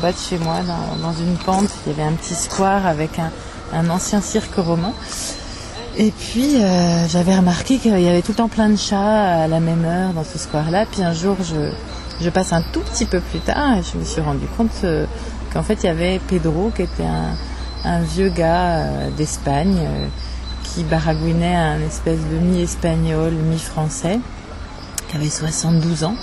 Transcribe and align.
bas 0.00 0.12
de 0.12 0.16
chez 0.18 0.38
moi, 0.38 0.56
dans, 0.66 1.08
dans 1.08 1.14
une 1.14 1.36
pente. 1.36 1.68
Il 1.86 1.92
y 1.92 1.94
avait 1.94 2.08
un 2.08 2.12
petit 2.14 2.34
square 2.34 2.86
avec 2.86 3.18
un, 3.18 3.30
un 3.72 3.88
ancien 3.90 4.20
cirque 4.20 4.54
romain. 4.56 4.92
Et 5.96 6.12
puis 6.12 6.56
euh, 6.56 7.06
j'avais 7.08 7.36
remarqué 7.36 7.78
qu'il 7.78 7.98
y 8.00 8.08
avait 8.08 8.22
tout 8.22 8.32
le 8.32 8.36
temps 8.36 8.48
plein 8.48 8.68
de 8.68 8.76
chats 8.76 9.42
à 9.42 9.48
la 9.48 9.60
même 9.60 9.84
heure 9.84 10.12
dans 10.12 10.24
ce 10.24 10.38
square-là. 10.38 10.86
Puis 10.90 11.02
un 11.02 11.12
jour, 11.12 11.36
je, 11.42 11.70
je 12.20 12.30
passe 12.30 12.52
un 12.52 12.62
tout 12.72 12.80
petit 12.80 13.06
peu 13.06 13.20
plus 13.20 13.40
tard 13.40 13.78
et 13.78 13.82
je 13.82 13.98
me 13.98 14.04
suis 14.04 14.20
rendu 14.20 14.46
compte 14.56 14.70
euh, 14.84 15.06
qu'en 15.52 15.62
fait 15.62 15.78
il 15.82 15.86
y 15.86 15.88
avait 15.88 16.20
Pedro 16.28 16.70
qui 16.74 16.82
était 16.82 17.04
un, 17.04 17.34
un 17.84 18.00
vieux 18.00 18.28
gars 18.28 18.76
euh, 18.76 19.10
d'Espagne 19.16 19.78
qui 20.62 20.84
baragouinait 20.84 21.56
un 21.56 21.80
espèce 21.80 22.20
de 22.20 22.36
mi-espagnol, 22.36 23.32
mi-français, 23.32 24.20
qui 25.08 25.16
avait 25.16 25.28
72 25.28 26.04
ans. 26.04 26.14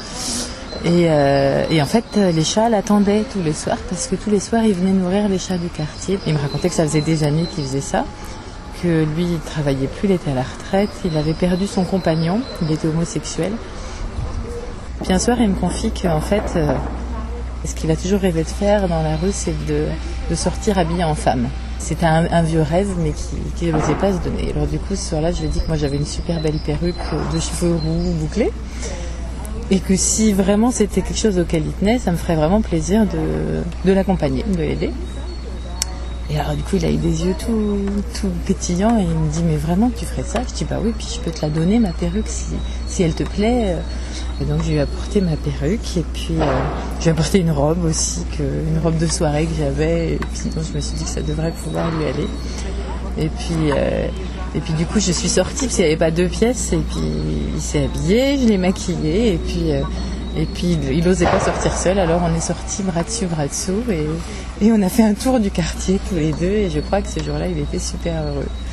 Et, 0.85 1.07
euh, 1.09 1.65
et 1.69 1.81
en 1.81 1.85
fait, 1.85 2.05
euh, 2.17 2.31
les 2.31 2.43
chats 2.43 2.69
l'attendaient 2.69 3.23
tous 3.33 3.41
les 3.41 3.53
soirs 3.53 3.77
parce 3.89 4.07
que 4.07 4.15
tous 4.15 4.29
les 4.29 4.39
soirs, 4.39 4.63
il 4.63 4.73
venait 4.73 4.91
nourrir 4.91 5.27
les 5.27 5.39
chats 5.39 5.57
du 5.57 5.69
quartier. 5.69 6.19
Il 6.27 6.33
me 6.33 6.39
racontait 6.39 6.69
que 6.69 6.75
ça 6.75 6.83
faisait 6.83 7.01
des 7.01 7.23
années 7.23 7.45
qu'il 7.53 7.63
faisait 7.63 7.81
ça, 7.81 8.05
que 8.83 9.03
lui, 9.15 9.23
il 9.23 9.39
travaillait 9.39 9.87
plus, 9.87 10.07
il 10.07 10.11
était 10.11 10.31
à 10.31 10.35
la 10.35 10.43
retraite, 10.43 10.89
il 11.03 11.17
avait 11.17 11.33
perdu 11.33 11.67
son 11.67 11.83
compagnon, 11.83 12.41
il 12.61 12.71
était 12.71 12.87
homosexuel. 12.87 13.51
Puis 15.03 15.13
un 15.13 15.19
soir, 15.19 15.37
il 15.39 15.49
me 15.49 15.55
confie 15.55 15.91
qu'en 15.91 16.21
fait, 16.21 16.43
euh, 16.55 16.73
ce 17.65 17.73
qu'il 17.73 17.89
a 17.91 17.95
toujours 17.95 18.19
rêvé 18.19 18.43
de 18.43 18.49
faire 18.49 18.87
dans 18.87 19.01
la 19.01 19.15
rue, 19.15 19.31
c'est 19.31 19.65
de, 19.65 19.85
de 20.29 20.35
sortir 20.35 20.77
habillé 20.77 21.03
en 21.03 21.15
femme. 21.15 21.47
C'était 21.79 22.05
un, 22.05 22.27
un 22.31 22.41
vieux 22.41 22.61
rêve, 22.61 22.89
mais 22.99 23.11
qui 23.11 23.37
qui 23.55 23.71
n'osait 23.71 23.93
pas 23.95 24.11
se 24.11 24.17
donner. 24.19 24.51
Alors 24.53 24.67
du 24.67 24.79
coup, 24.79 24.95
ce 24.95 25.09
soir-là, 25.09 25.31
je 25.31 25.39
lui 25.39 25.45
ai 25.45 25.49
dit 25.49 25.59
que 25.59 25.67
moi, 25.67 25.77
j'avais 25.77 25.97
une 25.97 26.05
super 26.05 26.39
belle 26.41 26.59
perruque 26.65 26.95
de 27.33 27.39
cheveux 27.39 27.75
roux 27.75 28.13
bouclés. 28.19 28.51
Et 29.69 29.79
que 29.79 29.95
si 29.95 30.31
vraiment 30.31 30.71
c'était 30.71 31.01
quelque 31.01 31.17
chose 31.17 31.37
auquel 31.37 31.63
il 31.65 31.73
tenait, 31.73 31.99
ça 31.99 32.11
me 32.11 32.17
ferait 32.17 32.35
vraiment 32.35 32.61
plaisir 32.61 33.05
de, 33.05 33.91
l'accompagner, 33.91 34.43
de 34.47 34.57
l'aider. 34.57 34.91
Et 36.29 36.39
alors 36.39 36.55
du 36.55 36.63
coup, 36.63 36.75
il 36.75 36.85
a 36.85 36.91
eu 36.91 36.97
des 36.97 37.25
yeux 37.25 37.35
tout, 37.39 38.29
pétillants 38.45 38.97
et 38.97 39.03
il 39.03 39.07
me 39.07 39.29
dit 39.29 39.43
mais 39.45 39.57
vraiment 39.57 39.89
tu 39.89 40.05
ferais 40.05 40.23
ça? 40.23 40.41
Je 40.47 40.53
dis 40.53 40.65
bah 40.65 40.77
oui, 40.81 40.93
puis 40.97 41.07
je 41.13 41.19
peux 41.19 41.31
te 41.31 41.41
la 41.41 41.49
donner 41.49 41.79
ma 41.79 41.91
perruque 41.91 42.27
si, 42.27 43.03
elle 43.03 43.13
te 43.13 43.23
plaît. 43.23 43.75
Et 44.41 44.45
donc 44.45 44.61
je 44.63 44.69
lui 44.69 44.75
ai 44.75 44.81
apporté 44.81 45.19
ma 45.19 45.35
perruque 45.35 45.97
et 45.97 46.05
puis 46.13 46.35
euh, 46.39 46.45
je 46.99 47.03
lui 47.03 47.09
ai 47.09 47.11
apporté 47.11 47.39
une 47.39 47.51
robe 47.51 47.83
aussi, 47.85 48.21
une 48.39 48.79
robe 48.81 48.97
de 48.97 49.07
soirée 49.07 49.45
que 49.45 49.55
j'avais. 49.57 50.13
Et 50.13 50.19
puis 50.33 50.49
donc, 50.53 50.63
je 50.69 50.75
me 50.75 50.81
suis 50.81 50.95
dit 50.95 51.03
que 51.03 51.09
ça 51.09 51.21
devrait 51.21 51.51
pouvoir 51.51 51.89
lui 51.91 52.05
aller. 52.05 52.27
Et 53.19 53.29
puis, 53.29 53.71
euh, 53.71 54.07
et 54.55 54.59
puis 54.59 54.73
du 54.73 54.85
coup 54.85 54.99
je 54.99 55.11
suis 55.11 55.29
sortie 55.29 55.65
parce 55.65 55.75
qu'il 55.75 55.85
n'y 55.85 55.91
avait 55.91 55.97
pas 55.97 56.11
deux 56.11 56.27
pièces 56.27 56.71
et 56.73 56.77
puis 56.77 57.01
il 57.55 57.61
s'est 57.61 57.83
habillé, 57.85 58.37
je 58.39 58.47
l'ai 58.47 58.57
maquillé 58.57 59.33
et 59.33 59.37
puis... 59.37 59.71
euh, 59.71 59.81
et 60.39 60.45
puis 60.45 60.77
il 60.91 61.03
n'osait 61.03 61.25
pas 61.25 61.39
sortir 61.39 61.75
seul, 61.75 61.97
alors 61.97 62.21
on 62.23 62.35
est 62.37 62.39
sortis 62.39 62.83
bras 62.83 63.01
dessus, 63.01 63.25
bras 63.25 63.47
dessous 63.47 63.81
et, 63.89 64.05
et 64.63 64.71
on 64.71 64.79
a 64.83 64.89
fait 64.89 65.01
un 65.01 65.15
tour 65.15 65.39
du 65.39 65.49
quartier 65.49 65.99
tous 66.07 66.15
les 66.15 66.31
deux 66.31 66.45
et 66.45 66.69
je 66.69 66.79
crois 66.79 67.01
que 67.01 67.09
ce 67.09 67.23
jour-là 67.23 67.47
il 67.47 67.57
était 67.57 67.79
super 67.79 68.21
heureux. 68.21 68.45